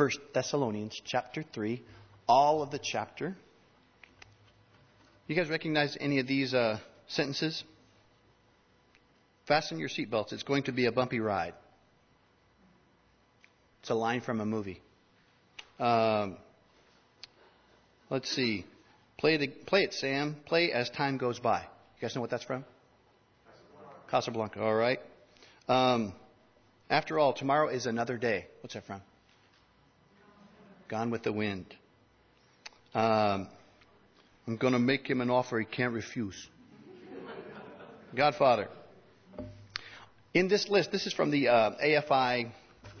[0.00, 1.82] First Thessalonians chapter 3,
[2.26, 3.36] all of the chapter.
[5.26, 7.62] You guys recognize any of these uh, sentences?
[9.46, 10.32] Fasten your seatbelts.
[10.32, 11.52] It's going to be a bumpy ride.
[13.80, 14.80] It's a line from a movie.
[15.78, 16.38] Um,
[18.08, 18.64] let's see.
[19.18, 20.34] Play it, play it, Sam.
[20.46, 21.60] Play as time goes by.
[21.60, 22.64] You guys know what that's from?
[24.10, 24.10] Casablanca.
[24.10, 24.62] Casablanca.
[24.62, 25.00] All right.
[25.68, 26.14] Um,
[26.88, 28.46] after all, tomorrow is another day.
[28.62, 29.02] What's that from?
[30.90, 31.66] Gone with the Wind.
[32.94, 33.46] Um,
[34.48, 36.48] I'm going to make him an offer he can't refuse.
[38.12, 38.66] Godfather.
[40.34, 42.50] In this list, this is from the uh, AFI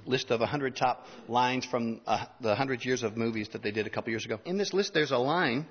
[0.06, 3.88] list of 100 top lines from uh, the 100 years of movies that they did
[3.88, 4.38] a couple years ago.
[4.44, 5.66] In this list, there's a line.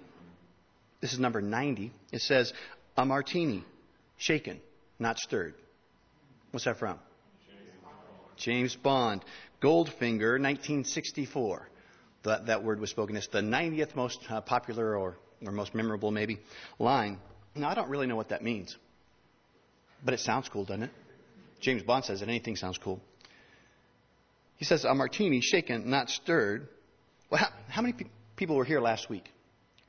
[0.99, 1.93] This is number 90.
[2.11, 2.51] It says,
[2.97, 3.63] A martini,
[4.17, 4.59] shaken,
[4.99, 5.53] not stirred.
[6.51, 6.99] What's that from?
[8.35, 9.23] James Bond.
[9.61, 11.69] Goldfinger, 1964.
[12.23, 13.15] That, that word was spoken.
[13.15, 16.39] It's the 90th most uh, popular or, or most memorable, maybe,
[16.77, 17.19] line.
[17.55, 18.75] Now, I don't really know what that means.
[20.03, 20.91] But it sounds cool, doesn't it?
[21.59, 23.01] James Bond says that anything sounds cool.
[24.57, 26.67] He says, a martini shaken, not stirred.
[27.29, 29.29] Well, how, how many pe- people were here last week?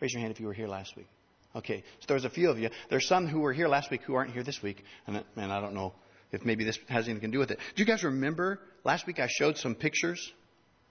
[0.01, 1.09] Raise your hand if you were here last week.
[1.55, 2.71] Okay, so there's a few of you.
[2.89, 5.61] There's some who were here last week who aren't here this week, and, and I
[5.61, 5.93] don't know
[6.31, 7.59] if maybe this has anything to do with it.
[7.75, 10.33] Do you guys remember last week I showed some pictures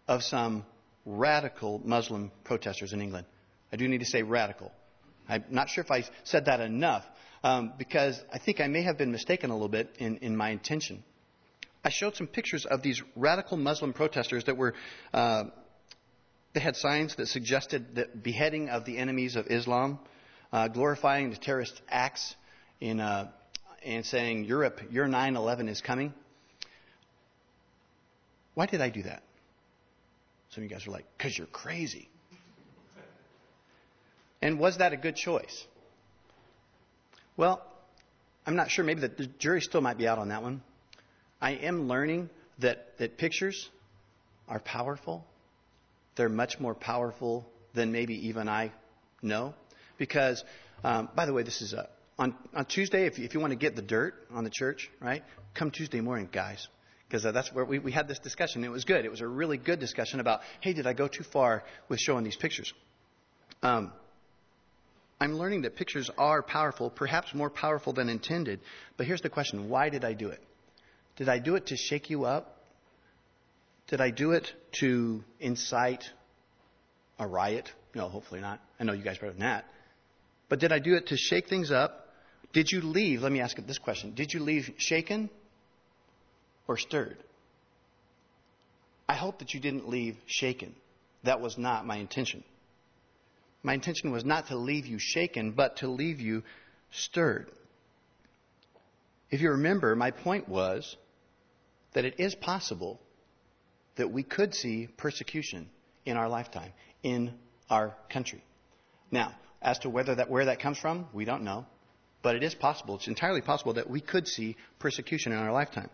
[0.07, 0.65] of some
[1.09, 3.25] radical Muslim protesters in England?
[3.71, 4.71] I do need to say radical.
[5.27, 7.05] I'm not sure if I said that enough
[7.43, 10.49] um, because I think I may have been mistaken a little bit in, in my
[10.49, 11.03] intention.
[11.83, 14.73] I showed some pictures of these radical Muslim protesters that were.
[15.13, 15.45] Uh,
[16.53, 19.99] they had signs that suggested the beheading of the enemies of Islam,
[20.51, 22.35] uh, glorifying the terrorist acts
[22.81, 23.29] in uh,
[23.83, 26.13] and saying, Europe, your 9 11 is coming.
[28.55, 29.23] Why did I do that?
[30.51, 32.09] Some of you guys are like, because you're crazy.
[34.41, 35.65] And was that a good choice?
[37.37, 37.61] Well,
[38.45, 38.83] I'm not sure.
[38.83, 40.61] Maybe the jury still might be out on that one.
[41.41, 42.29] I am learning
[42.59, 43.69] that, that pictures
[44.47, 45.25] are powerful.
[46.15, 48.71] They're much more powerful than maybe even I
[49.21, 49.53] know.
[49.97, 50.43] Because,
[50.83, 53.51] um, by the way, this is a, on, on Tuesday, if you, if you want
[53.51, 56.67] to get the dirt on the church, right, come Tuesday morning, guys.
[57.09, 58.63] Because uh, that's where we, we had this discussion.
[58.63, 59.03] It was good.
[59.03, 62.23] It was a really good discussion about, hey, did I go too far with showing
[62.23, 62.71] these pictures?
[63.63, 63.91] Um,
[65.19, 68.59] I'm learning that pictures are powerful, perhaps more powerful than intended.
[68.95, 70.41] But here's the question why did I do it?
[71.15, 72.57] Did I do it to shake you up?
[73.87, 76.03] Did I do it to incite
[77.17, 77.71] a riot?
[77.95, 78.61] No, hopefully not.
[78.79, 79.65] I know you guys better than that.
[80.47, 82.07] But did I do it to shake things up?
[82.53, 83.23] Did you leave?
[83.23, 84.13] Let me ask this question.
[84.13, 85.31] Did you leave shaken
[86.69, 87.17] or stirred?
[89.09, 90.75] I hope that you didn't leave shaken.
[91.23, 92.43] That was not my intention.
[93.63, 96.43] My intention was not to leave you shaken, but to leave you
[96.91, 97.49] stirred.
[99.31, 100.95] If you remember, my point was
[101.93, 102.99] that it is possible
[103.95, 105.69] that we could see persecution
[106.05, 107.33] in our lifetime, in
[107.69, 108.43] our country.
[109.09, 111.65] Now, as to whether that, where that comes from, we don't know.
[112.21, 115.89] But it is possible, it's entirely possible that we could see persecution in our lifetime.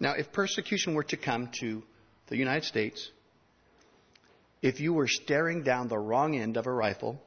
[0.00, 1.82] Now, if persecution were to come to
[2.26, 3.10] the United States,
[4.62, 7.22] if you were staring down the wrong end of a rifle,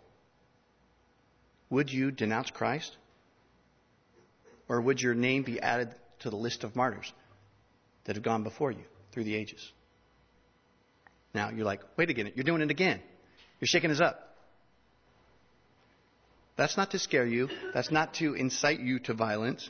[1.69, 2.95] would you denounce Christ?
[4.69, 7.11] Or would your name be added to the list of martyrs
[8.05, 9.71] that have gone before you through the ages?
[11.33, 12.99] Now, you're like, wait again, you're doing it again.
[13.59, 14.35] You're shaking us up.
[16.55, 17.49] That's not to scare you.
[17.73, 19.69] That's not to incite you to violence.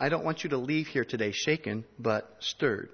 [0.00, 2.90] I don't want you to leave here today shaken, but stirred.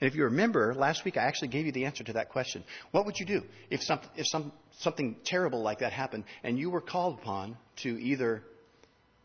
[0.00, 2.64] And if you remember, last week I actually gave you the answer to that question.
[2.90, 6.70] What would you do if, some, if some, something terrible like that happened and you
[6.70, 8.42] were called upon to either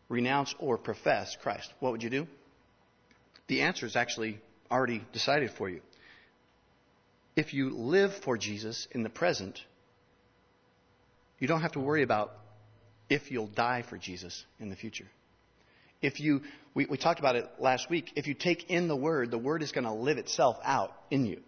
[0.08, 1.72] renounce or profess Christ?
[1.80, 2.26] What would you do?
[3.48, 4.38] The answer is actually
[4.70, 5.80] already decided for you.
[7.34, 9.60] If you live for Jesus in the present,
[11.38, 12.32] you don't have to worry about
[13.10, 15.06] if you'll die for Jesus in the future.
[16.00, 16.42] If you,
[16.74, 19.62] we, we talked about it last week, if you take in the Word, the Word
[19.62, 21.40] is going to live itself out in you.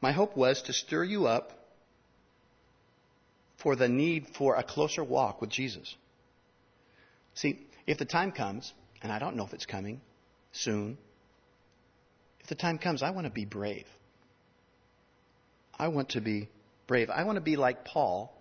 [0.00, 1.52] My hope was to stir you up
[3.58, 5.94] for the need for a closer walk with Jesus.
[7.34, 8.72] See, if the time comes,
[9.02, 10.00] and I don't know if it's coming
[10.52, 10.98] soon,
[12.40, 13.86] if the time comes, I want to be brave.
[15.78, 16.48] I want to be
[16.86, 17.10] brave.
[17.10, 18.32] I want to be like Paul.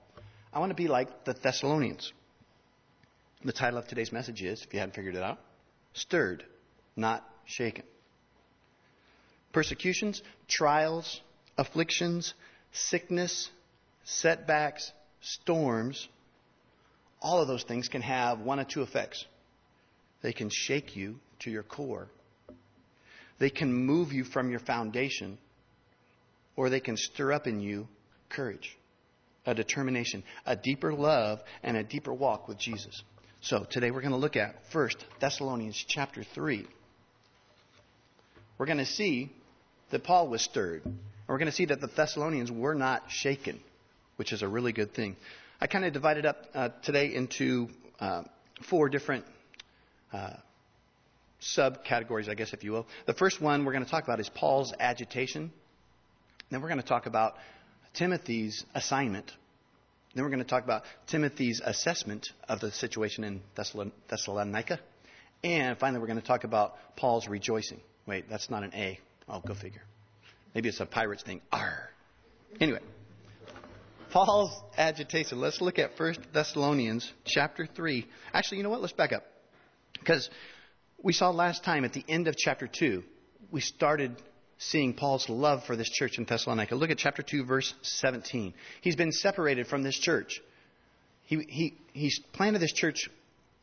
[0.54, 2.14] I want to be like the Thessalonians.
[3.44, 5.40] The title of today's message is, if you hadn't figured it out,
[5.94, 6.44] Stirred,
[6.96, 7.84] Not Shaken.
[9.54, 11.22] Persecutions, trials,
[11.58, 12.34] afflictions,
[12.72, 13.50] sickness,
[14.04, 14.92] setbacks,
[15.22, 16.08] storms,
[17.22, 19.26] all of those things can have one of two effects.
[20.22, 22.08] They can shake you to your core,
[23.38, 25.38] they can move you from your foundation,
[26.56, 27.88] or they can stir up in you
[28.30, 28.76] courage,
[29.46, 33.04] a determination, a deeper love, and a deeper walk with Jesus.
[33.46, 36.66] So today we're going to look at first Thessalonians chapter 3.
[38.58, 39.32] We're going to see
[39.92, 40.84] that Paul was stirred.
[40.84, 40.98] And
[41.28, 43.60] we're going to see that the Thessalonians were not shaken,
[44.16, 45.16] which is a really good thing.
[45.62, 47.68] I kind of divided up uh, today into
[48.00, 48.24] uh,
[48.68, 49.26] four different
[50.12, 50.38] uh,
[51.40, 52.88] subcategories, I guess, if you will.
[53.06, 55.52] The first one we're going to talk about is Paul's agitation.
[56.50, 57.36] Then we're going to talk about
[57.94, 59.32] Timothy's assignment.
[60.16, 64.80] Then we're going to talk about Timothy's assessment of the situation in Thessalonica.
[65.44, 67.82] And finally, we're going to talk about Paul's rejoicing.
[68.08, 69.00] Wait, that's not an A.
[69.28, 69.84] Oh, go figure.
[70.54, 71.42] Maybe it's a pirate's thing.
[71.52, 71.90] R.
[72.62, 72.80] Anyway,
[74.12, 75.42] Paul's agitation.
[75.42, 78.08] Let's look at 1 Thessalonians chapter 3.
[78.34, 78.80] Actually, you know what?
[78.80, 79.26] Let's back up.
[80.00, 80.30] Because
[81.04, 83.04] we saw last time at the end of chapter 2,
[83.52, 84.16] we started
[84.58, 86.76] seeing Paul's love for this church in Thessalonica.
[86.76, 88.54] Look at chapter 2, verse 17.
[88.82, 90.42] He's been separated from this church.
[91.24, 93.10] He, he, he's planted this church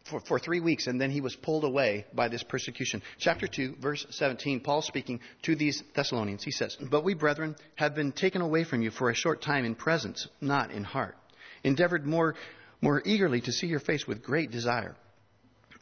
[0.04, 3.02] for, for three weeks, and then he was pulled away by this persecution.
[3.18, 6.42] Chapter 2, verse 17, Paul speaking to these Thessalonians.
[6.42, 9.64] He says, But we, brethren, have been taken away from you for a short time
[9.64, 11.16] in presence, not in heart.
[11.64, 12.34] Endeavored more,
[12.80, 14.96] more eagerly to see your face with great desire.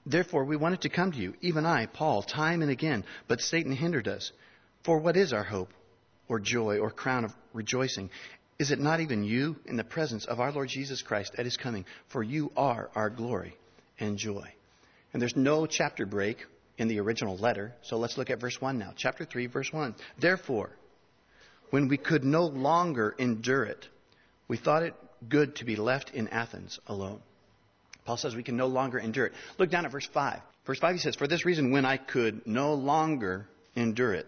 [0.06, 3.72] Therefore, we wanted to come to you, even I, Paul, time and again, but Satan
[3.72, 4.32] hindered us.
[4.82, 5.72] For what is our hope,
[6.28, 8.10] or joy, or crown of rejoicing?
[8.58, 11.56] Is it not even you in the presence of our Lord Jesus Christ at his
[11.56, 11.84] coming?
[12.08, 13.56] For you are our glory
[13.98, 14.52] and joy.
[15.12, 16.44] And there's no chapter break
[16.78, 18.92] in the original letter, so let's look at verse 1 now.
[18.96, 19.94] Chapter 3, verse 1.
[20.18, 20.70] Therefore,
[21.70, 23.86] when we could no longer endure it,
[24.48, 24.94] we thought it
[25.28, 27.20] good to be left in Athens alone.
[28.04, 29.34] Paul says we can no longer endure it.
[29.58, 30.40] Look down at verse 5.
[30.66, 34.26] Verse 5 he says, For this reason, when I could no longer endure it,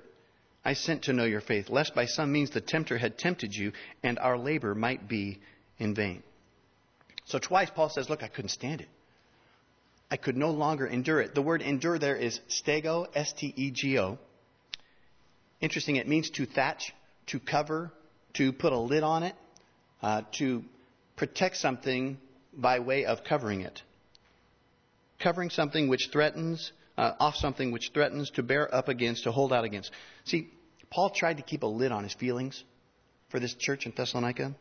[0.65, 3.73] I sent to know your faith, lest by some means the tempter had tempted you,
[4.03, 5.41] and our labor might be
[5.79, 6.23] in vain.
[7.25, 8.89] So twice Paul says, Look, I couldn't stand it.
[10.11, 11.35] I could no longer endure it.
[11.35, 14.19] The word endure there is stego, S T E G O.
[15.61, 16.93] Interesting, it means to thatch,
[17.29, 17.91] to cover,
[18.35, 19.35] to put a lid on it,
[20.03, 20.65] uh, to
[21.17, 22.19] protect something
[22.53, 23.81] by way of covering it.
[25.19, 29.53] Covering something which threatens, uh, off something which threatens to bear up against, to hold
[29.53, 29.91] out against.
[30.25, 30.49] See,
[30.91, 32.63] Paul tried to keep a lid on his feelings
[33.31, 34.55] for this church in Thessalonica.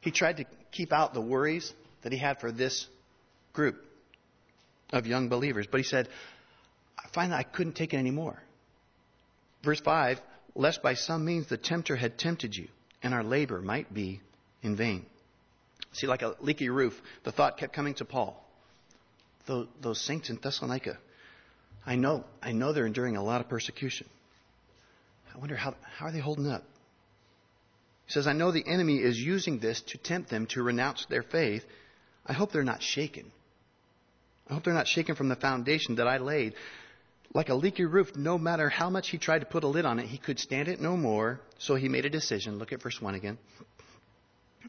[0.00, 1.72] He tried to keep out the worries
[2.02, 2.86] that he had for this
[3.52, 3.76] group
[4.92, 5.66] of young believers.
[5.70, 6.08] But he said,
[6.98, 8.42] I find that I couldn't take it anymore.
[9.62, 10.20] Verse 5
[10.54, 12.68] Lest by some means the tempter had tempted you,
[13.02, 14.20] and our labor might be
[14.62, 15.04] in vain.
[15.92, 18.40] See, like a leaky roof, the thought kept coming to Paul.
[19.46, 20.98] Those, those saints in Thessalonica,
[21.86, 24.06] I know, I know they're enduring a lot of persecution.
[25.34, 26.64] I wonder how, how are they holding up?
[28.06, 31.22] He says, I know the enemy is using this to tempt them to renounce their
[31.22, 31.64] faith.
[32.26, 33.30] I hope they're not shaken.
[34.48, 36.54] I hope they're not shaken from the foundation that I laid.
[37.32, 39.98] Like a leaky roof, no matter how much he tried to put a lid on
[39.98, 41.40] it, he could stand it no more.
[41.58, 42.58] So he made a decision.
[42.58, 43.38] Look at verse 1 again.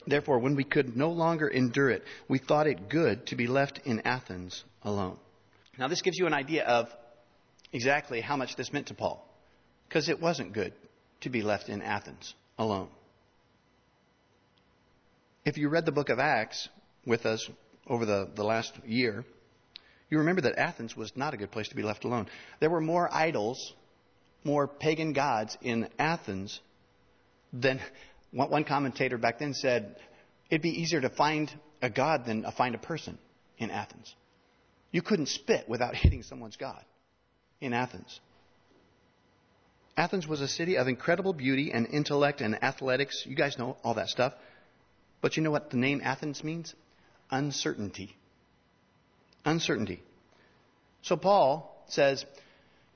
[0.08, 3.82] Therefore, when we could no longer endure it, we thought it good to be left
[3.86, 5.18] in Athens alone.
[5.78, 6.90] Now, this gives you an idea of
[7.72, 9.26] exactly how much this meant to Paul.
[9.88, 10.74] Because it wasn't good
[11.22, 12.90] to be left in Athens alone.
[15.46, 16.70] If you read the book of Acts
[17.06, 17.48] with us
[17.88, 19.26] over the, the last year,
[20.10, 22.28] you remember that Athens was not a good place to be left alone.
[22.60, 23.74] There were more idols,
[24.44, 26.60] more pagan gods in Athens
[27.54, 27.80] than
[28.32, 29.96] one commentator back then said
[30.50, 33.18] it'd be easier to find a god than to find a person
[33.58, 34.14] in Athens.
[34.92, 36.84] You couldn't spit without hitting someone's god
[37.62, 38.20] in Athens.
[39.98, 43.24] Athens was a city of incredible beauty and intellect and athletics.
[43.26, 44.34] You guys know all that stuff.
[45.22, 46.76] But you know what the name Athens means?
[47.32, 48.16] Uncertainty
[49.46, 50.02] uncertainty.
[51.04, 52.26] So Paul says,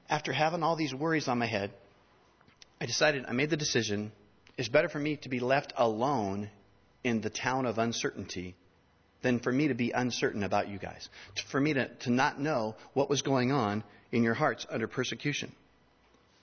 [0.09, 1.71] after having all these worries on my head,
[2.81, 4.11] I decided, I made the decision,
[4.57, 6.49] it's better for me to be left alone
[7.03, 8.55] in the town of uncertainty
[9.21, 11.07] than for me to be uncertain about you guys.
[11.49, 15.51] For me to, to not know what was going on in your hearts under persecution.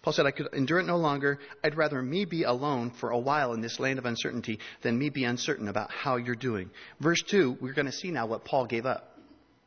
[0.02, 1.40] Paul said, I could endure it no longer.
[1.64, 5.11] I'd rather me be alone for a while in this land of uncertainty than me
[5.11, 6.70] be uncertain about how you're doing.
[7.00, 9.18] Verse 2, we're going to see now what Paul gave up.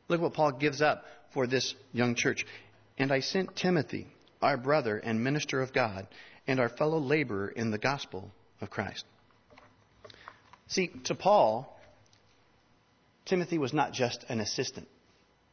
[0.08, 1.04] Look what Paul gives up
[1.34, 2.46] for this young church.
[2.96, 4.06] And I sent Timothy,
[4.40, 6.06] our brother and minister of God,
[6.46, 8.30] and our fellow laborer in the gospel
[8.62, 9.04] of Christ.
[10.68, 11.78] See, to Paul,
[13.26, 14.88] Timothy was not just an assistant.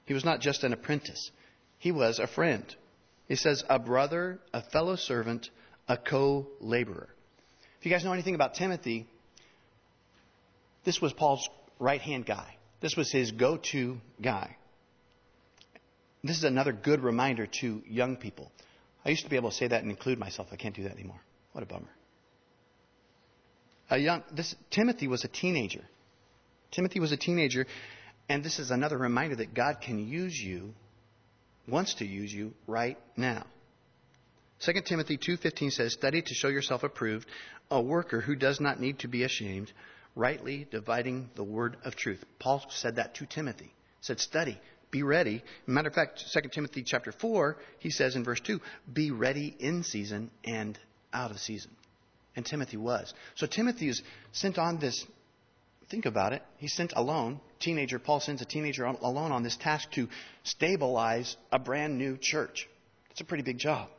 [0.06, 1.32] He was not just an apprentice.
[1.80, 2.64] He was a friend.
[3.28, 5.50] He says, a brother, a fellow servant,
[5.88, 7.10] a co laborer.
[7.80, 9.08] If you guys know anything about Timothy,
[10.86, 11.48] this was Paul's
[11.80, 12.56] right hand guy.
[12.80, 14.56] This was his go to guy.
[16.24, 18.52] This is another good reminder to young people.
[19.06, 20.50] I used to be able to say that and include myself.
[20.52, 21.22] I can't do that anymore.
[21.54, 21.90] What a bummer.
[23.90, 25.84] A young, this, Timothy was a teenager.
[26.72, 27.66] Timothy was a teenager,
[28.28, 30.74] and this is another reminder that God can use you,
[31.68, 33.46] wants to use you right now.
[34.60, 37.28] 2 Timothy 2:15 says, "Study to show yourself approved,
[37.70, 39.72] a worker who does not need to be ashamed,
[40.16, 43.66] rightly dividing the word of truth." Paul said that to Timothy.
[43.66, 44.60] He said, "Study,
[44.90, 48.60] be ready." Matter of fact, 2 Timothy chapter 4, he says in verse 2,
[48.92, 50.80] "Be ready in season and
[51.14, 51.76] out of season."
[52.36, 53.14] And Timothy was.
[53.36, 55.06] So Timothy is sent on this
[55.90, 56.44] Think about it.
[56.58, 57.40] He's sent alone.
[57.60, 60.08] Teenager, Paul sends a teenager alone on this task to
[60.44, 62.68] stabilize a brand new church.
[63.12, 63.90] It's a pretty big job.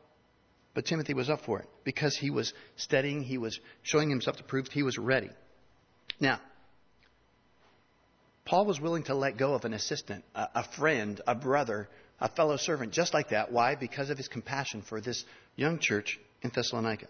[0.75, 4.45] But Timothy was up for it because he was studying, he was showing himself to
[4.45, 5.31] prove he was ready.
[6.21, 6.41] Now,
[8.45, 11.89] Paul was willing to let go of an assistant, a, a friend, a brother,
[12.21, 13.53] a fellow servant, just like that.
[13.53, 13.75] Why?
[13.75, 15.25] Because of his compassion for this
[15.57, 17.09] young church in Thessalonica.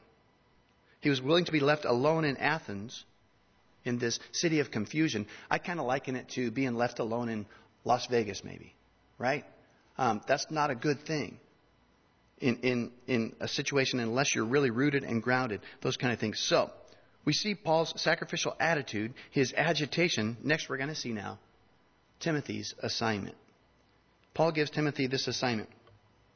[1.01, 3.05] He was willing to be left alone in Athens
[3.89, 5.27] in this city of confusion.
[5.51, 7.47] I kind of liken it to being left alone in
[7.85, 8.75] Las Vegas, maybe,
[9.19, 9.45] right?
[9.97, 11.39] Um, that's not a good thing
[12.41, 16.39] in, in, in a situation unless you're really rooted and grounded, those kind of things.
[16.39, 16.71] So,
[17.25, 20.37] we see Paul's sacrificial attitude, his agitation.
[20.43, 21.39] Next, we're going to see now
[22.21, 23.37] Timothy's assignment.
[24.35, 25.69] Paul gives Timothy this assignment.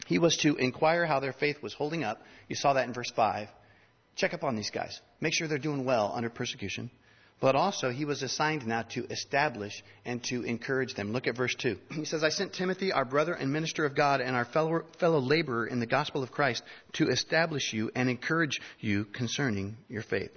[0.06, 2.21] He was to inquire how their faith was holding up.
[2.49, 3.49] You saw that in verse 5.
[4.16, 5.00] Check up on these guys.
[5.21, 6.90] Make sure they're doing well under persecution.
[7.42, 11.12] But also, he was assigned now to establish and to encourage them.
[11.12, 11.76] Look at verse 2.
[11.90, 15.18] He says, I sent Timothy, our brother and minister of God, and our fellow, fellow
[15.18, 16.62] laborer in the gospel of Christ,
[16.94, 20.30] to establish you and encourage you concerning your faith.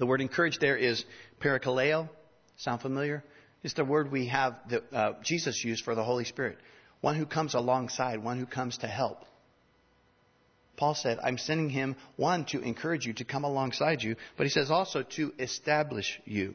[0.00, 1.04] The word encourage there is
[1.40, 2.08] parakaleo.
[2.56, 3.22] Sound familiar?
[3.62, 6.58] It's the word we have that uh, Jesus used for the Holy Spirit.
[7.00, 9.24] One who comes alongside, one who comes to help.
[10.78, 14.50] Paul said, I'm sending him, one, to encourage you, to come alongside you, but he
[14.50, 16.54] says also to establish you.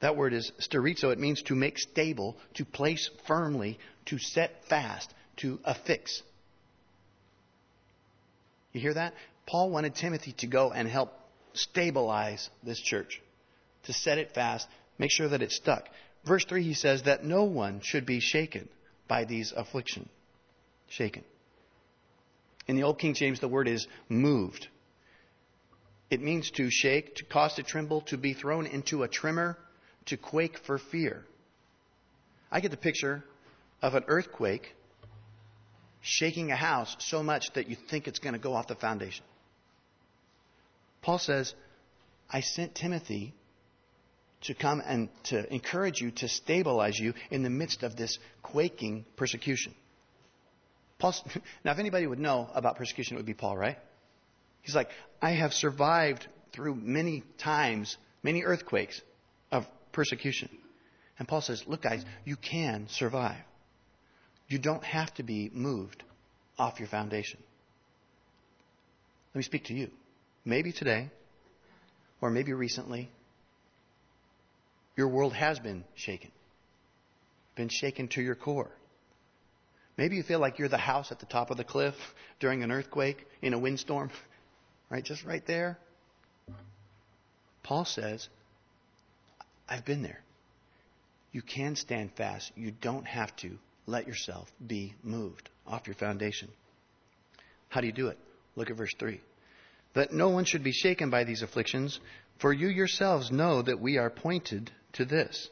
[0.00, 1.12] That word is sterizo.
[1.12, 6.22] It means to make stable, to place firmly, to set fast, to affix.
[8.72, 9.14] You hear that?
[9.46, 11.12] Paul wanted Timothy to go and help
[11.52, 13.22] stabilize this church,
[13.84, 14.66] to set it fast,
[14.98, 15.88] make sure that it stuck.
[16.26, 18.68] Verse 3, he says that no one should be shaken
[19.06, 20.08] by these afflictions.
[20.88, 21.22] Shaken.
[22.70, 24.68] In the Old King James, the word is moved.
[26.08, 29.58] It means to shake, to cause to tremble, to be thrown into a tremor,
[30.06, 31.24] to quake for fear.
[32.48, 33.24] I get the picture
[33.82, 34.72] of an earthquake
[36.00, 39.24] shaking a house so much that you think it's going to go off the foundation.
[41.02, 41.52] Paul says,
[42.30, 43.34] I sent Timothy
[44.42, 49.06] to come and to encourage you, to stabilize you in the midst of this quaking
[49.16, 49.74] persecution.
[51.00, 51.14] Paul,
[51.64, 53.78] now, if anybody would know about persecution, it would be Paul, right?
[54.62, 54.90] He's like,
[55.20, 59.00] I have survived through many times, many earthquakes
[59.50, 60.48] of persecution.
[61.18, 63.42] And Paul says, Look, guys, you can survive.
[64.48, 66.02] You don't have to be moved
[66.58, 67.40] off your foundation.
[69.34, 69.90] Let me speak to you.
[70.44, 71.10] Maybe today,
[72.20, 73.10] or maybe recently,
[74.96, 76.30] your world has been shaken,
[77.54, 78.70] been shaken to your core.
[79.96, 81.94] Maybe you feel like you're the house at the top of the cliff
[82.38, 84.10] during an earthquake, in a windstorm,
[84.88, 85.04] right?
[85.04, 85.78] Just right there.
[87.62, 88.28] Paul says,
[89.68, 90.20] I've been there.
[91.32, 92.50] You can stand fast.
[92.56, 96.48] You don't have to let yourself be moved off your foundation.
[97.68, 98.18] How do you do it?
[98.56, 99.20] Look at verse 3.
[99.94, 102.00] That no one should be shaken by these afflictions,
[102.38, 105.48] for you yourselves know that we are pointed to this.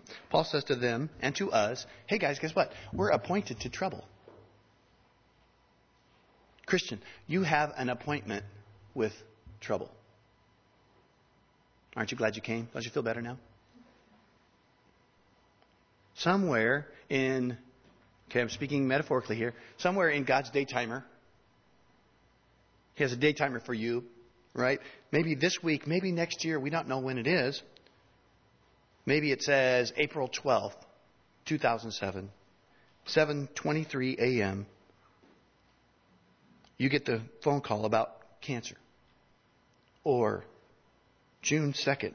[0.30, 2.72] Paul says to them and to us, hey guys, guess what?
[2.92, 4.04] We're appointed to trouble.
[6.66, 8.44] Christian, you have an appointment
[8.94, 9.12] with
[9.60, 9.90] trouble.
[11.96, 12.68] Aren't you glad you came?
[12.72, 13.38] Don't you feel better now?
[16.14, 17.56] Somewhere in,
[18.30, 21.04] okay, I'm speaking metaphorically here, somewhere in God's daytimer,
[22.94, 24.04] He has a daytimer for you,
[24.54, 24.80] right?
[25.10, 27.62] Maybe this week, maybe next year, we don't know when it is.
[29.04, 30.76] Maybe it says April 12th,
[31.46, 32.30] 2007,
[33.06, 34.66] 7:23 a.m.
[36.78, 38.76] you get the phone call about cancer.
[40.04, 40.44] Or
[41.42, 42.14] June 2nd,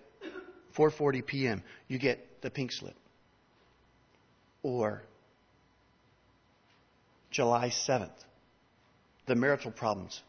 [0.75, 2.95] 4:40 p.m., you get the pink slip.
[4.63, 5.03] Or
[7.31, 8.09] July 7th,
[9.25, 10.21] the marital problems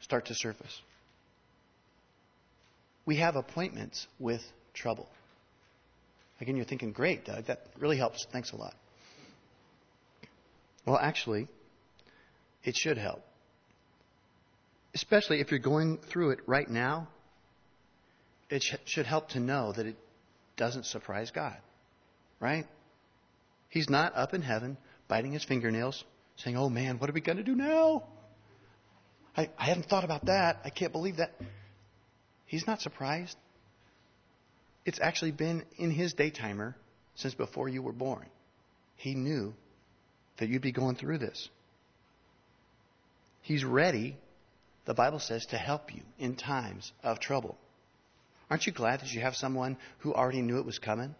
[0.00, 0.80] start to surface.
[3.04, 4.42] We have appointments with
[4.72, 5.08] trouble.
[6.40, 8.26] Again, you're thinking, great, Doug, that really helps.
[8.32, 8.74] Thanks a lot.
[10.84, 11.48] Well, actually,
[12.62, 13.22] it should help.
[14.94, 17.08] Especially if you're going through it right now,
[18.50, 19.96] it sh- should help to know that it
[20.56, 21.56] doesn't surprise God.
[22.40, 22.66] Right?
[23.68, 24.76] He's not up in heaven
[25.08, 26.04] biting his fingernails
[26.36, 28.04] saying, Oh man, what are we going to do now?
[29.36, 30.60] I, I haven't thought about that.
[30.64, 31.32] I can't believe that.
[32.46, 33.36] He's not surprised.
[34.84, 36.74] It's actually been in his daytimer
[37.14, 38.26] since before you were born.
[38.96, 39.54] He knew
[40.36, 41.48] that you'd be going through this.
[43.42, 44.16] He's ready,
[44.84, 47.56] the Bible says, to help you in times of trouble.
[48.50, 51.14] Aren't you glad that you have someone who already knew it was coming?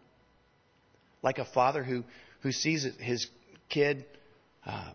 [1.22, 2.04] Like a father who,
[2.40, 3.28] who sees his
[3.68, 4.04] kid
[4.66, 4.92] uh,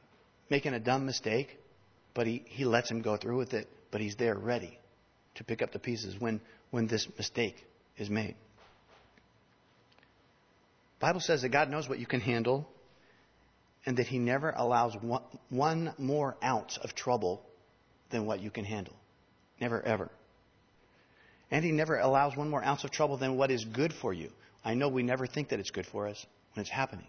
[0.50, 1.58] making a dumb mistake,
[2.14, 4.78] but he, he lets him go through with it, but he's there ready
[5.36, 7.66] to pick up the pieces when, when this mistake
[7.98, 8.36] is made.
[11.00, 12.68] Bible says that God knows what you can handle
[13.86, 17.42] and that he never allows one, one more ounce of trouble
[18.10, 18.96] than what you can handle.
[19.62, 20.10] Never ever.
[21.52, 24.30] And he never allows one more ounce of trouble than what is good for you.
[24.64, 27.08] I know we never think that it's good for us when it's happening.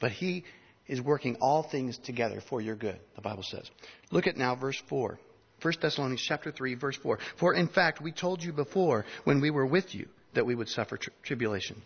[0.00, 0.44] But he
[0.88, 3.70] is working all things together for your good, the Bible says.
[4.10, 5.18] Look at now verse 4.
[5.60, 7.18] 1 Thessalonians chapter 3 verse 4.
[7.36, 10.68] For in fact we told you before when we were with you that we would
[10.68, 11.80] suffer tri- tribulation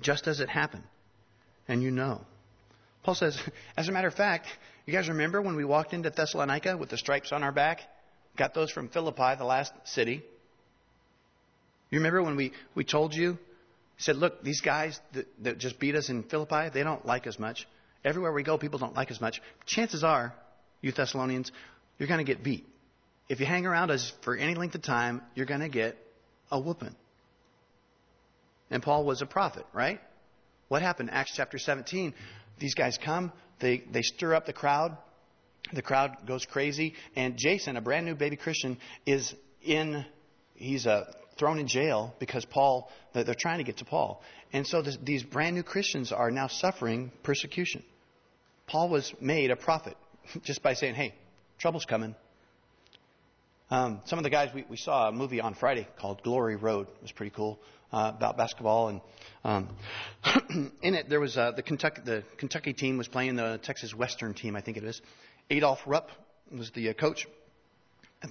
[0.00, 0.84] just as it happened.
[1.68, 2.22] And you know.
[3.02, 3.40] Paul says,
[3.76, 4.46] as a matter of fact,
[4.86, 7.80] you guys remember when we walked into Thessalonica with the stripes on our back?
[8.36, 10.22] Got those from Philippi, the last city.
[11.90, 13.38] You remember when we, we told you?
[13.98, 17.38] Said, look, these guys that, that just beat us in Philippi, they don't like us
[17.38, 17.66] much.
[18.02, 19.42] Everywhere we go, people don't like us much.
[19.66, 20.32] Chances are,
[20.80, 21.52] you Thessalonians,
[21.98, 22.66] you're going to get beat.
[23.28, 25.98] If you hang around us for any length of time, you're going to get
[26.50, 26.96] a whooping.
[28.70, 30.00] And Paul was a prophet, right?
[30.68, 31.10] What happened?
[31.12, 32.14] Acts chapter 17.
[32.58, 34.96] These guys come, they, they stir up the crowd.
[35.72, 36.94] The crowd goes crazy.
[37.16, 40.04] And Jason, a brand new baby Christian, is in,
[40.54, 44.22] he's uh, thrown in jail because Paul, they're trying to get to Paul.
[44.52, 47.82] And so this, these brand new Christians are now suffering persecution.
[48.66, 49.96] Paul was made a prophet
[50.42, 51.14] just by saying, hey,
[51.58, 52.14] trouble's coming.
[53.70, 56.88] Um, some of the guys, we, we saw a movie on Friday called Glory Road.
[56.88, 57.58] It was pretty cool
[57.92, 58.88] uh, about basketball.
[58.88, 59.00] And
[59.44, 59.68] um,
[60.82, 64.34] in it, there was uh, the Kentucky the Kentucky team was playing the Texas Western
[64.34, 65.00] team, I think it is.
[65.50, 66.10] Adolph Rupp
[66.50, 67.26] was the uh, coach.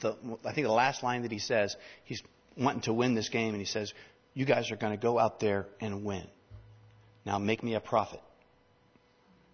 [0.02, 2.22] The, I think the last line that he says, he's
[2.56, 3.94] wanting to win this game, and he says,
[4.34, 6.28] "You guys are going to go out there and win.
[7.26, 8.22] Now make me a prophet."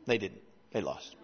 [0.05, 0.41] They didn't.
[0.71, 1.15] They lost.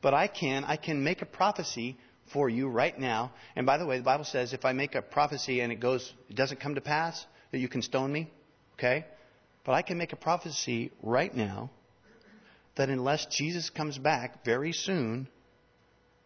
[0.00, 0.64] But I can.
[0.64, 1.98] I can make a prophecy
[2.32, 3.32] for you right now.
[3.56, 6.12] And by the way, the Bible says if I make a prophecy and it goes,
[6.28, 8.30] it doesn't come to pass, that you can stone me.
[8.74, 9.04] Okay?
[9.64, 11.70] But I can make a prophecy right now
[12.76, 15.28] that unless Jesus comes back very soon,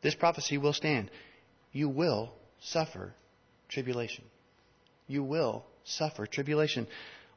[0.02, 1.10] this prophecy will stand.
[1.72, 3.12] You will suffer
[3.68, 4.24] tribulation.
[5.08, 6.86] You will suffer tribulation.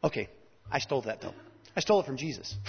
[0.03, 0.29] Okay,
[0.71, 1.33] I stole that though.
[1.75, 2.55] I stole it from Jesus.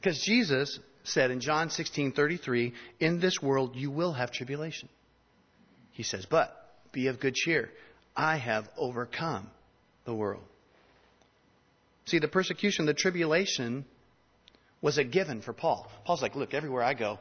[0.00, 4.88] Because Jesus said in John 16:33, "In this world you will have tribulation."
[5.92, 6.54] He says, But
[6.92, 7.70] be of good cheer.
[8.16, 9.48] I have overcome
[10.04, 10.42] the world.
[12.06, 13.84] See, the persecution, the tribulation
[14.80, 15.90] was a given for Paul.
[16.04, 17.18] Paul's like, Look, everywhere I go,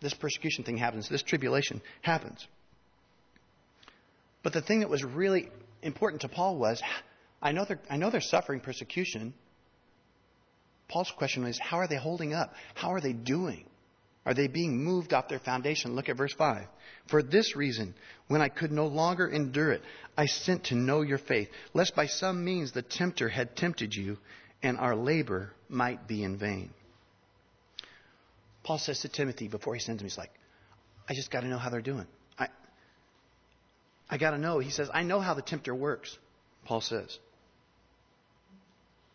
[0.00, 2.46] this persecution thing happens, this tribulation happens.
[4.42, 5.48] But the thing that was really
[5.82, 6.82] important to Paul was
[7.42, 9.34] I know they're, I know they're suffering persecution.
[10.88, 12.52] Paul's question is, how are they holding up?
[12.74, 13.64] How are they doing?
[14.26, 15.94] Are they being moved off their foundation?
[15.94, 16.66] Look at verse 5.
[17.08, 17.94] For this reason,
[18.28, 19.82] when I could no longer endure it,
[20.16, 24.18] I sent to know your faith, lest by some means the tempter had tempted you,
[24.62, 26.70] and our labor might be in vain.
[28.62, 30.32] Paul says to Timothy before he sends him, he's like,
[31.08, 32.06] I just got to know how they're doing.
[32.38, 32.48] I,
[34.08, 34.58] I got to know.
[34.58, 36.16] He says, I know how the tempter works,
[36.66, 37.18] Paul says.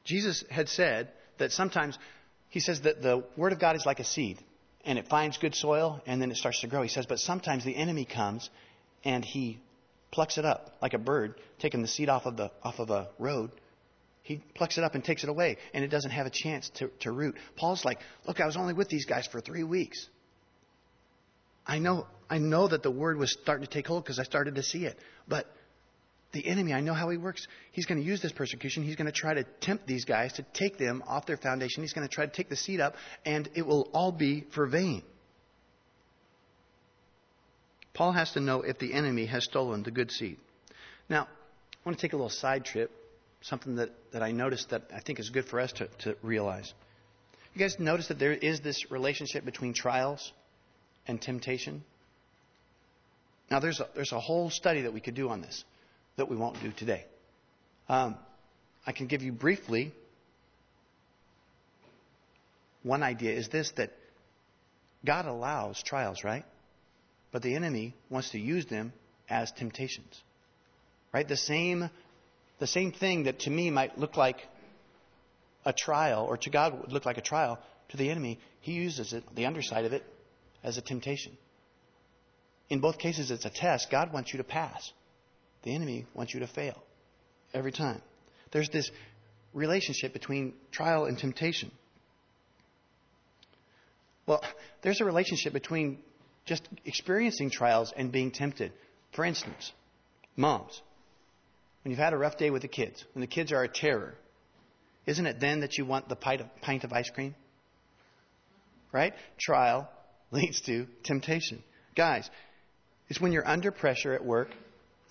[0.04, 1.98] Jesus had said that sometimes,
[2.50, 4.40] he says that the Word of God is like a seed
[4.86, 6.82] and it finds good soil and then it starts to grow.
[6.82, 8.50] He says, but sometimes the enemy comes
[9.04, 9.60] and he
[10.12, 13.10] plucks it up like a bird taking the seed off of the off of a
[13.20, 13.52] road.
[14.24, 16.90] He plucks it up and takes it away, and it doesn't have a chance to,
[17.02, 17.36] to root.
[17.58, 20.08] Paul's like, look, I was only with these guys for three weeks.
[21.68, 24.56] I know, I know that the word was starting to take hold because I started
[24.56, 24.98] to see it.
[25.28, 25.46] But
[26.36, 27.48] the enemy, I know how he works.
[27.72, 28.84] He's going to use this persecution.
[28.84, 31.82] He's going to try to tempt these guys to take them off their foundation.
[31.82, 32.96] He's going to try to take the seed up,
[33.26, 35.02] and it will all be for vain.
[37.94, 40.38] Paul has to know if the enemy has stolen the good seed.
[41.10, 42.92] Now, I want to take a little side trip,
[43.42, 46.74] something that, that I noticed that I think is good for us to, to realize.
[47.54, 50.34] You guys notice that there is this relationship between trials
[51.08, 51.86] and temptation?
[53.50, 55.64] Now, there's a, there's a whole study that we could do on this
[56.18, 57.06] that we won't do today.
[57.90, 58.16] Um,
[58.86, 59.94] I can give you briefly
[62.84, 63.92] one idea is this that
[65.04, 66.46] God allows trials, right?
[67.32, 68.94] But the enemy wants to use them
[69.30, 70.22] as temptations.
[71.12, 71.28] Right?
[71.28, 71.90] The same
[72.60, 74.38] the same thing that to me might look like
[75.66, 79.14] a trial, or to God would look like a trial, to the enemy, he uses
[79.14, 80.04] it, the underside of it,
[80.64, 81.38] as a temptation.
[82.70, 83.92] In both cases, it's a test.
[83.92, 84.92] God wants you to pass.
[85.66, 86.82] The enemy wants you to fail
[87.54, 88.02] every time.
[88.52, 88.90] There's this
[89.52, 91.72] relationship between trial and temptation.
[94.28, 94.44] Well,
[94.84, 95.98] there's a relationship between
[96.46, 98.74] just experiencing trials and being tempted.
[99.14, 99.72] For instance,
[100.36, 100.80] moms,
[101.84, 104.14] when you've had a rough day with the kids, when the kids are a terror,
[105.08, 107.34] isn't it then that you want the pint of, ice cream?
[108.92, 109.14] Right?
[109.40, 109.90] Trial
[110.32, 111.64] leads to temptation.
[111.96, 112.30] Guys,
[113.10, 114.50] it's when you're under pressure at work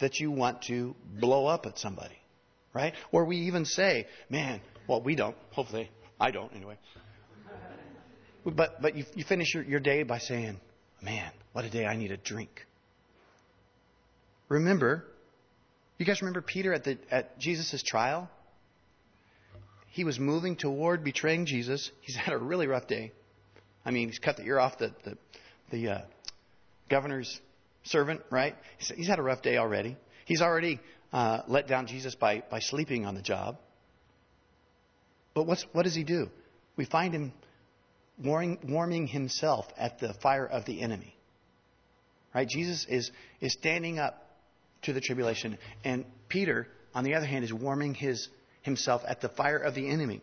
[0.00, 2.18] that you want to blow up at somebody.
[2.72, 2.94] Right?
[3.12, 5.37] Or we even say, man, well, we don't.
[5.52, 6.76] Hopefully, I don't anyway.
[8.44, 10.61] But, but you, you finish your, your day by saying,
[11.00, 12.66] man, what a day, I need a drink.
[14.48, 15.04] Remember,
[15.98, 18.28] you guys remember Peter at, the, at Jesus' trial?
[19.90, 21.90] He was moving toward betraying Jesus.
[22.00, 23.12] He's had a really rough day.
[23.85, 25.16] I mean, he's cut the ear off the, the,
[25.70, 26.00] the uh,
[26.90, 27.40] governor's
[27.85, 28.57] servant, right?
[28.79, 29.97] He's, had a rough day already.
[30.25, 30.81] He's already
[31.12, 33.59] uh, let down Jesus by, by sleeping on the job.
[35.35, 36.29] But what's, what does he do?
[36.77, 37.33] We find him
[38.23, 41.16] warming, warming himself at the fire of the enemy.
[42.35, 42.49] Right?
[42.49, 44.20] Jesus is, is standing up
[44.83, 45.59] to the tribulation.
[45.85, 48.29] And Peter, on the other hand, is warming his
[48.62, 50.23] himself at the fire of the enemy.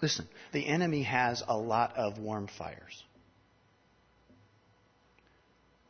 [0.00, 3.04] Listen, the enemy has a lot of warm fires.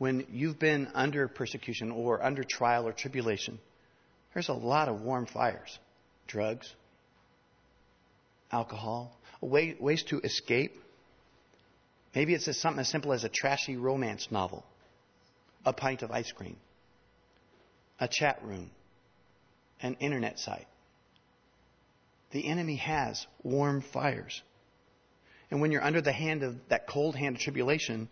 [0.00, 3.58] When you've been under persecution or under trial or tribulation,
[4.32, 5.78] there's a lot of warm fires.
[6.26, 6.74] Drugs,
[8.50, 10.72] alcohol, ways to escape.
[12.14, 14.64] Maybe it's something as simple as a trashy romance novel,
[15.66, 16.56] a pint of ice cream,
[18.00, 18.70] a chat room,
[19.82, 20.66] an internet site.
[22.30, 24.40] The enemy has warm fires.
[25.50, 28.08] And when you're under the hand of that cold hand of tribulation,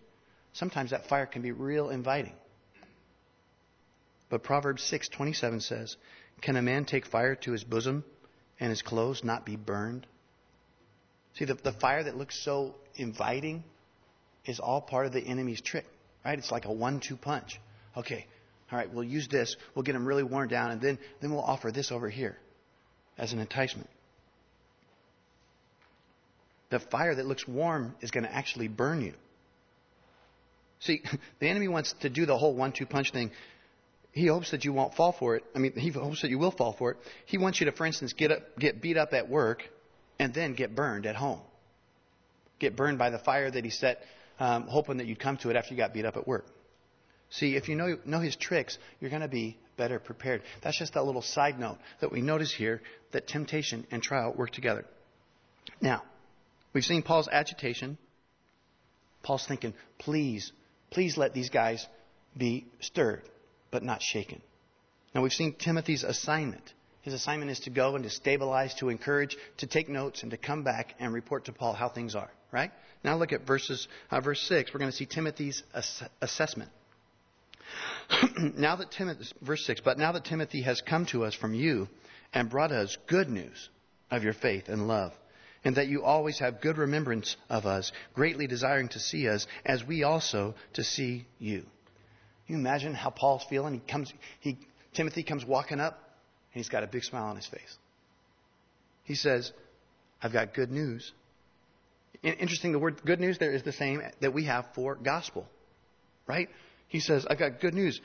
[0.59, 2.35] sometimes that fire can be real inviting.
[4.29, 5.97] But Proverbs 6:27 says,
[6.43, 8.05] "Can a man take fire to his bosom
[8.61, 10.07] and his clothes not be burned?"
[11.35, 13.63] See, the, the fire that looks so inviting
[14.45, 15.87] is all part of the enemy's trick,
[16.25, 16.39] right?
[16.39, 17.61] It's like a one-two punch.
[17.97, 18.27] Okay,
[18.73, 19.57] all right, we'll use this.
[19.75, 22.37] We'll get them really worn down, and then, then we'll offer this over here
[23.17, 23.89] as an enticement.
[26.71, 29.15] The fire that looks warm is going to actually burn you.
[30.81, 31.03] See,
[31.41, 33.31] the enemy wants to do the whole one two punch thing.
[34.13, 35.45] He hopes that you won't fall for it.
[35.55, 36.97] I mean, he hopes that you will fall for it.
[37.27, 39.63] He wants you to, for instance, get, up, get beat up at work
[40.19, 41.41] and then get burned at home.
[42.59, 44.03] Get burned by the fire that he set,
[44.41, 46.47] um, hoping that you'd come to it after you got beat up at work.
[47.31, 50.43] See, if you know, know his tricks, you're going to be better prepared.
[50.63, 52.81] That's just that little side note that we notice here
[53.13, 54.85] that temptation and trial work together.
[55.81, 56.03] Now,
[56.73, 57.99] we've seen Paul's agitation.
[59.23, 60.53] Paul's thinking, please,
[60.91, 61.87] please let these guys
[62.37, 63.23] be stirred,
[63.71, 64.41] but not shaken.
[65.15, 66.73] Now, we've seen Timothy's assignment.
[67.03, 70.37] His assignment is to go and to stabilize, to encourage, to take notes, and to
[70.37, 72.31] come back and report to Paul how things are.
[72.53, 72.71] Right?
[73.05, 74.73] Now look at verses, uh, verse 6.
[74.73, 76.71] We're going to see Timothy's ass- assessment.
[78.57, 81.89] now that Timothy, verse 6, but now that Timothy has come to us from you
[82.33, 83.69] and brought us good news
[84.11, 85.13] of your faith and love,
[85.65, 89.85] and that you always have good remembrance of us, greatly desiring to see us, as
[89.85, 91.61] we also to see you.
[92.47, 93.75] Can you imagine how Paul's feeling?
[93.75, 94.59] He comes, he,
[94.95, 95.95] Timothy comes walking up,
[96.55, 97.77] and he's got a big smile on his face.
[99.05, 99.53] He says,
[100.23, 101.13] I've got good news.
[102.23, 105.47] Interesting, the word good news there is the same that we have for gospel,
[106.27, 106.49] right?
[106.89, 108.01] He says, I've got good news.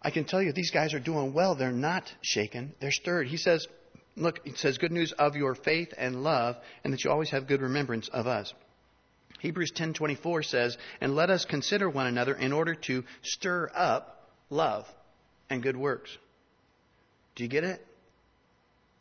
[0.00, 1.54] I can tell you these guys are doing well.
[1.54, 3.26] They're not shaken, they're stirred.
[3.26, 3.66] He says,
[4.18, 7.46] Look, he says, good news of your faith and love, and that you always have
[7.46, 8.52] good remembrance of us.
[9.40, 14.92] Hebrews 10:24 says, "And let us consider one another in order to stir up love
[15.48, 16.16] and good works."
[17.36, 17.86] Do you get it?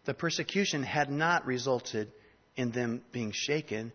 [0.05, 2.11] The persecution had not resulted
[2.55, 3.91] in them being shaken,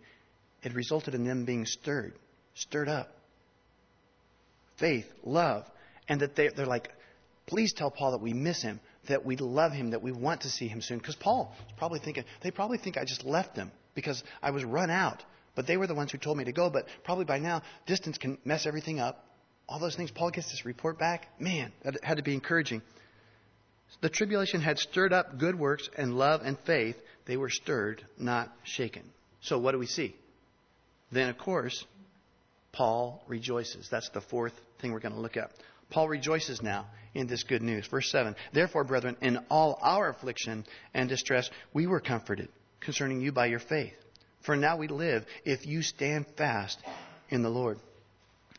[0.62, 2.14] it resulted in them being stirred,
[2.54, 3.16] stirred up.
[4.76, 5.70] Faith, love,
[6.08, 6.92] and that they, they're like,
[7.46, 10.48] please tell Paul that we miss him, that we love him, that we want to
[10.48, 10.98] see him soon.
[10.98, 14.64] Because Paul is probably thinking, they probably think I just left them because I was
[14.64, 15.22] run out.
[15.54, 16.70] But they were the ones who told me to go.
[16.70, 19.24] But probably by now, distance can mess everything up.
[19.68, 20.10] All those things.
[20.10, 21.28] Paul gets this report back.
[21.38, 22.82] Man, that had to be encouraging.
[24.00, 26.96] The tribulation had stirred up good works and love and faith.
[27.26, 29.02] They were stirred, not shaken.
[29.42, 30.16] So what do we see?
[31.10, 31.84] Then, of course,
[32.72, 33.88] Paul rejoices.
[33.90, 35.50] That's the fourth thing we're going to look at.
[35.92, 37.86] Paul rejoices now in this good news.
[37.86, 42.48] Verse 7 Therefore, brethren, in all our affliction and distress, we were comforted
[42.80, 43.92] concerning you by your faith.
[44.40, 46.78] For now we live if you stand fast
[47.28, 47.78] in the Lord.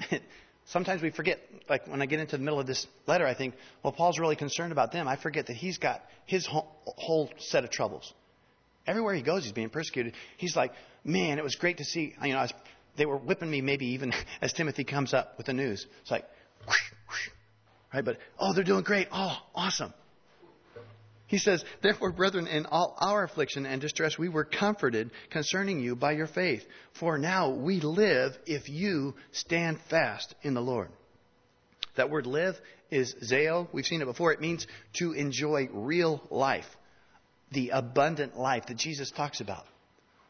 [0.67, 3.55] Sometimes we forget, like when I get into the middle of this letter, I think,
[3.83, 5.07] well, Paul's really concerned about them.
[5.07, 8.13] I forget that he's got his whole set of troubles.
[8.87, 10.13] Everywhere he goes, he's being persecuted.
[10.37, 10.71] He's like,
[11.03, 12.15] man, it was great to see.
[12.23, 12.53] You know, was,
[12.95, 15.85] they were whipping me maybe even as Timothy comes up with the news.
[16.01, 16.25] It's like,
[16.65, 16.92] whoosh,
[17.93, 18.03] right?
[18.03, 19.08] But, oh, they're doing great.
[19.12, 19.93] Oh, awesome.
[21.27, 25.95] He says, Therefore, brethren, in all our affliction and distress, we were comforted concerning you
[25.95, 26.63] by your faith.
[26.99, 30.89] For now we live if you stand fast in the Lord.
[31.95, 32.56] That word live
[32.91, 33.67] is zeo.
[33.71, 34.32] We've seen it before.
[34.32, 36.67] It means to enjoy real life,
[37.51, 39.65] the abundant life that Jesus talks about.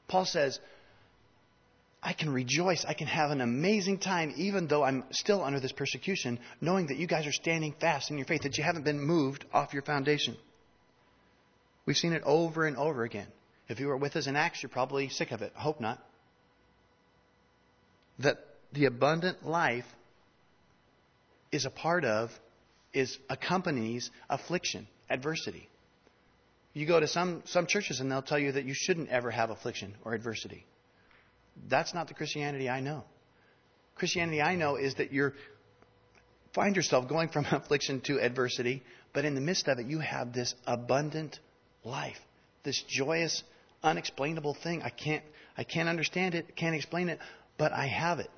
[0.08, 0.60] Paul says,
[2.05, 2.83] I can rejoice.
[2.85, 6.97] I can have an amazing time, even though I'm still under this persecution, knowing that
[6.97, 9.83] you guys are standing fast in your faith, that you haven't been moved off your
[9.83, 10.35] foundation.
[11.85, 13.27] We've seen it over and over again.
[13.69, 15.53] If you were with us in Acts, you're probably sick of it.
[15.57, 16.03] I hope not.
[18.19, 18.37] That
[18.73, 19.87] the abundant life
[21.53, 22.31] is a part of,
[22.93, 25.69] is accompanies affliction, adversity.
[26.73, 29.51] You go to some, some churches and they'll tell you that you shouldn't ever have
[29.51, 30.65] affliction or adversity.
[31.67, 33.03] That's not the Christianity I know.
[33.95, 35.31] Christianity I know is that you
[36.53, 40.33] find yourself going from affliction to adversity, but in the midst of it, you have
[40.33, 41.39] this abundant
[41.83, 42.19] life.
[42.63, 43.43] This joyous,
[43.83, 44.81] unexplainable thing.
[44.81, 45.23] I can't,
[45.57, 47.19] I can't understand it, can't explain it,
[47.57, 48.31] but I have it.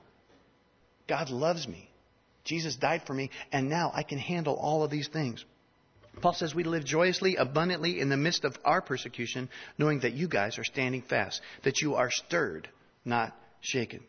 [1.07, 1.89] God loves me.
[2.43, 5.43] Jesus died for me, and now I can handle all of these things.
[6.21, 10.27] Paul says we live joyously, abundantly in the midst of our persecution, knowing that you
[10.27, 12.69] guys are standing fast, that you are stirred,
[13.05, 14.01] not shaken.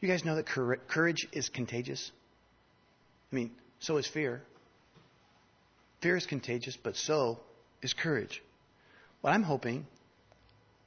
[0.00, 2.10] You guys know that courage is contagious?
[3.32, 3.50] I mean,
[3.80, 4.42] so is fear.
[6.00, 7.40] Fear is contagious, but so
[7.82, 8.42] is courage.
[9.20, 9.86] What I'm hoping,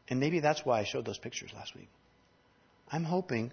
[0.07, 1.89] and maybe that's why I showed those pictures last week,
[2.89, 3.51] I'm hoping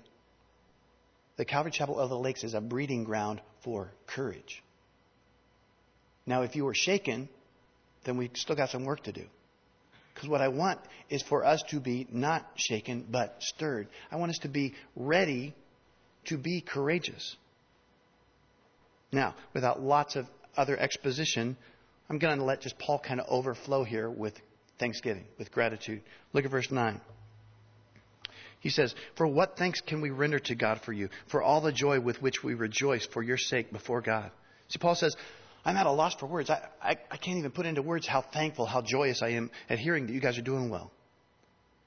[1.37, 4.62] that Calvary Chapel of the Lakes is a breeding ground for courage.
[6.27, 7.29] Now, if you were shaken,
[8.05, 9.25] then we still got some work to do.
[10.19, 13.87] Because what I want is for us to be not shaken, but stirred.
[14.11, 15.55] I want us to be ready
[16.25, 17.37] to be courageous.
[19.13, 20.27] Now, without lots of
[20.57, 21.57] other exposition,
[22.11, 24.35] I'm going to let just Paul kind of overflow here with
[24.81, 26.03] thanksgiving, with gratitude.
[26.33, 27.01] Look at verse 9.
[28.59, 31.71] He says, For what thanks can we render to God for you, for all the
[31.71, 34.33] joy with which we rejoice for your sake before God?
[34.67, 35.15] See, Paul says,
[35.64, 36.51] I'm at a loss for words.
[36.51, 39.79] I, I, I can't even put into words how thankful, how joyous I am at
[39.79, 40.90] hearing that you guys are doing well.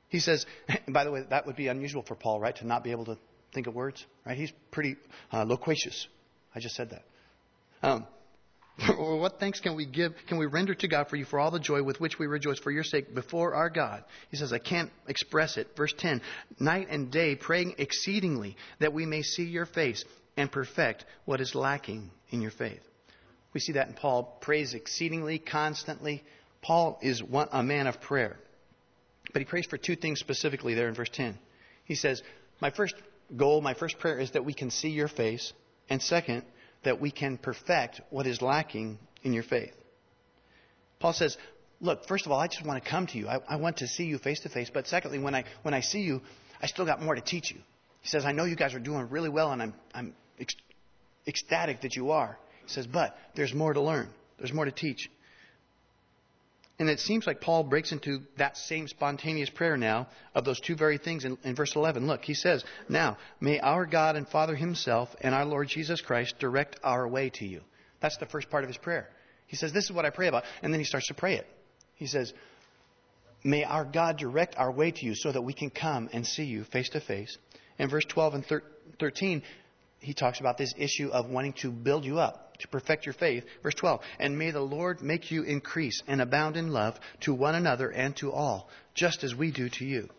[0.09, 0.45] He says,
[0.87, 2.55] by the way, that would be unusual for Paul, right?
[2.57, 3.17] To not be able to
[3.53, 4.37] think of words, right?
[4.37, 4.97] He's pretty
[5.31, 6.07] uh, loquacious.
[6.53, 7.03] I just said that.
[7.81, 8.05] Um,
[8.97, 11.59] what thanks can we give, can we render to God for you for all the
[11.59, 14.03] joy with which we rejoice for your sake before our God?
[14.29, 15.69] He says, I can't express it.
[15.75, 16.21] Verse 10
[16.59, 20.03] Night and day praying exceedingly that we may see your face
[20.37, 22.81] and perfect what is lacking in your faith.
[23.53, 24.37] We see that in Paul.
[24.41, 26.23] Prays exceedingly, constantly.
[26.61, 28.37] Paul is one, a man of prayer.
[29.33, 31.37] But he prays for two things specifically there in verse 10.
[31.85, 32.21] He says,
[32.61, 32.95] My first
[33.35, 35.53] goal, my first prayer is that we can see your face.
[35.89, 36.43] And second,
[36.83, 39.73] that we can perfect what is lacking in your faith.
[40.99, 41.37] Paul says,
[41.79, 43.27] Look, first of all, I just want to come to you.
[43.27, 44.69] I, I want to see you face to face.
[44.71, 46.21] But secondly, when I, when I see you,
[46.61, 47.57] I still got more to teach you.
[48.01, 50.13] He says, I know you guys are doing really well, and I'm, I'm
[51.27, 52.37] ecstatic that you are.
[52.71, 54.09] Says, but there's more to learn.
[54.37, 55.09] There's more to teach.
[56.79, 60.75] And it seems like Paul breaks into that same spontaneous prayer now of those two
[60.75, 62.07] very things in, in, verse 11.
[62.07, 66.39] Look, he says, Now, may our God and Father Himself and our Lord Jesus Christ
[66.39, 67.61] direct our way to you.
[67.99, 69.07] That's the first part of his prayer.
[69.45, 70.43] He says, This is what I pray about.
[70.63, 71.47] And then he starts to pray it.
[71.97, 72.33] He says,
[73.43, 76.45] May our God direct our way to you so that we can come and see
[76.45, 77.37] you face to face.
[77.77, 78.61] In verse 12 and
[78.99, 79.43] 13,
[79.99, 83.43] he talks about this issue of wanting to build you up, to perfect your faith.
[83.63, 87.55] Verse 12, and may the Lord make you increase and abound in love to one
[87.55, 90.09] another and to all, just as we do to you,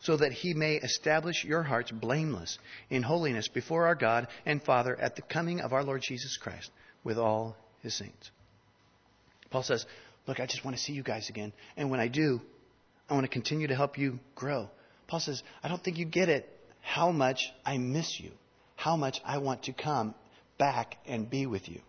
[0.00, 2.58] so that he may establish your hearts blameless
[2.90, 6.70] in holiness before our God and Father at the coming of our Lord Jesus Christ
[7.04, 8.30] with all his saints.
[9.50, 9.86] Paul says,
[10.26, 11.52] Look, I just want to see you guys again.
[11.76, 12.40] And when I do,
[13.08, 14.68] I want to continue to help you grow.
[15.06, 16.48] Paul says, I don't think you get it
[16.80, 18.32] how much I miss you,
[18.74, 20.14] how much I want to come
[20.58, 21.80] back and be with you.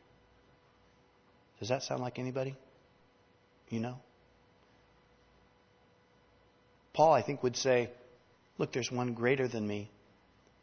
[1.59, 2.55] Does that sound like anybody?
[3.69, 3.99] You know?
[6.93, 7.89] Paul, I think, would say,
[8.57, 9.89] Look, there's one greater than me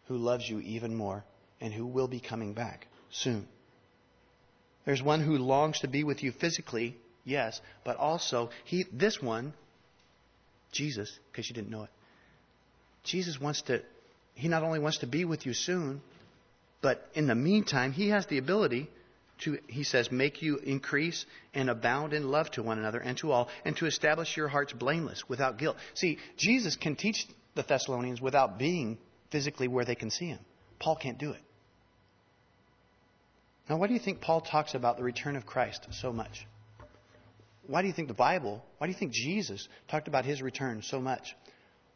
[0.08, 1.24] who loves you even more
[1.60, 3.46] and who will be coming back soon.
[4.84, 9.54] There's one who longs to be with you physically, yes, but also he this one
[10.72, 11.90] Jesus, because you didn't know it.
[13.04, 13.82] Jesus wants to
[14.34, 16.02] he not only wants to be with you soon,
[16.84, 18.90] but in the meantime, he has the ability
[19.38, 23.32] to, he says, make you increase and abound in love to one another and to
[23.32, 25.78] all, and to establish your hearts blameless without guilt.
[25.94, 28.98] See, Jesus can teach the Thessalonians without being
[29.30, 30.40] physically where they can see him.
[30.78, 31.40] Paul can't do it.
[33.70, 36.46] Now, why do you think Paul talks about the return of Christ so much?
[37.66, 40.82] Why do you think the Bible, why do you think Jesus talked about his return
[40.82, 41.34] so much?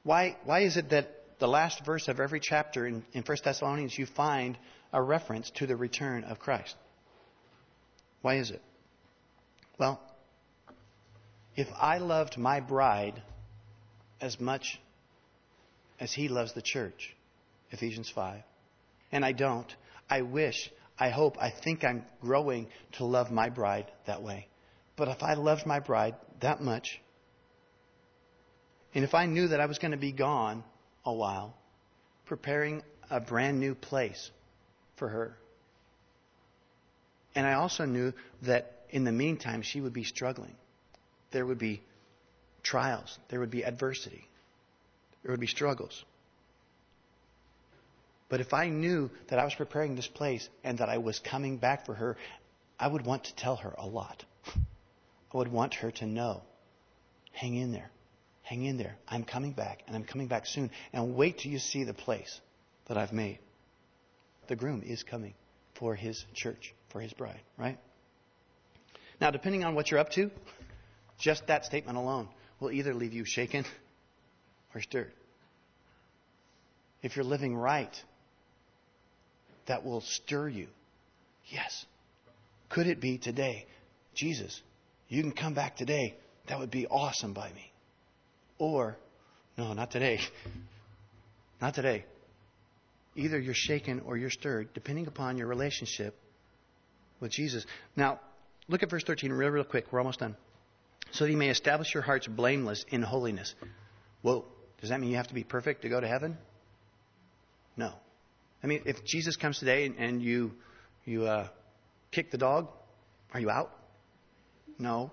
[0.03, 3.96] Why, why is it that the last verse of every chapter in, in 1 Thessalonians,
[3.98, 4.59] you find
[4.92, 6.74] a reference to the return of Christ.
[8.22, 8.62] Why is it?
[9.79, 10.01] Well,
[11.57, 13.22] if I loved my bride
[14.20, 14.81] as much
[16.01, 17.14] as he loves the church,
[17.70, 18.42] Ephesians 5,
[19.12, 19.72] and I don't,
[20.09, 24.48] I wish, I hope, I think I'm growing to love my bride that way.
[24.96, 27.01] But if I loved my bride that much,
[28.94, 30.64] and if I knew that I was going to be gone
[31.05, 31.55] a while,
[32.27, 34.31] preparing a brand new place
[34.98, 35.37] for her.
[37.34, 40.54] And I also knew that in the meantime, she would be struggling.
[41.30, 41.82] There would be
[42.62, 44.26] trials, there would be adversity,
[45.22, 46.04] there would be struggles.
[48.28, 51.56] But if I knew that I was preparing this place and that I was coming
[51.56, 52.16] back for her,
[52.78, 54.24] I would want to tell her a lot.
[54.46, 56.42] I would want her to know
[57.38, 57.90] hang in there.
[58.42, 58.96] Hang in there.
[59.06, 60.70] I'm coming back, and I'm coming back soon.
[60.92, 62.40] And wait till you see the place
[62.87, 63.38] that I've made.
[64.48, 65.34] The groom is coming
[65.74, 67.78] for his church, for his bride, right?
[69.20, 70.30] Now, depending on what you're up to,
[71.18, 72.28] just that statement alone
[72.61, 73.64] will either leave you shaken
[74.74, 75.12] or stirred.
[77.02, 77.94] If you're living right,
[79.66, 80.68] that will stir you.
[81.46, 81.87] Yes.
[82.68, 83.66] Could it be today?
[84.14, 84.61] Jesus,
[85.08, 86.16] you can come back today.
[86.48, 87.72] That would be awesome by me.
[88.58, 88.96] Or,
[89.56, 90.20] no, not today.
[91.61, 92.04] Not today.
[93.18, 96.16] Either you're shaken or you're stirred, depending upon your relationship
[97.18, 97.66] with Jesus.
[97.96, 98.20] Now,
[98.68, 99.92] look at verse 13 real, real quick.
[99.92, 100.37] We're almost done.
[101.11, 103.57] So that you may establish your hearts blameless in holiness.
[104.22, 104.44] Whoa,
[104.81, 106.38] does that mean you have to be perfect to go to heaven?
[107.76, 107.92] No.
[108.62, 110.52] I mean, if Jesus comes today and, and you
[111.04, 111.48] you uh,
[112.12, 112.68] kick the dog,
[113.35, 113.72] are you out?
[114.78, 115.11] No.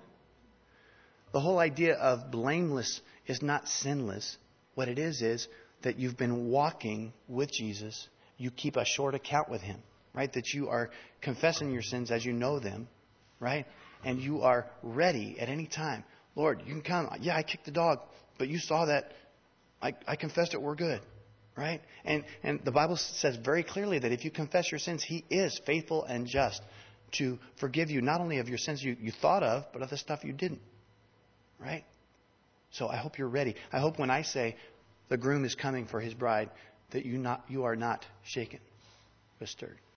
[1.31, 4.37] The whole idea of blameless is not sinless.
[4.75, 5.47] What it is is
[5.85, 8.07] that you've been walking with Jesus.
[8.37, 9.81] You keep a short account with him,
[10.13, 10.31] right?
[10.33, 10.89] That you are
[11.21, 12.87] confessing your sins as you know them,
[13.39, 13.65] right?
[14.03, 16.03] And you are ready at any time.
[16.35, 17.09] Lord, you can come.
[17.21, 17.99] Yeah, I kicked the dog,
[18.39, 19.13] but you saw that.
[19.79, 20.61] I, I confessed it.
[20.61, 21.01] We're good,
[21.55, 21.81] right?
[22.03, 25.61] And and the Bible says very clearly that if you confess your sins, He is
[25.67, 26.61] faithful and just
[27.19, 29.97] to forgive you not only of your sins you, you thought of, but of the
[29.97, 30.61] stuff you didn't,
[31.59, 31.85] right?
[32.71, 33.55] So I hope you're ready.
[33.71, 34.57] I hope when I say
[35.09, 36.49] the groom is coming for his bride,
[36.91, 38.59] that you, not, you are not shaken,
[39.39, 39.79] but stirred.